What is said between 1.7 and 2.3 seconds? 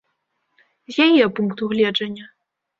гледжання.